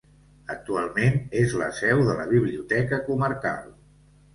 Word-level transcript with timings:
Actualment 0.53 1.21
és 1.43 1.55
la 1.65 1.69
seu 1.83 2.03
de 2.11 2.19
la 2.23 2.29
Biblioteca 2.35 3.05
Comarcal. 3.13 3.75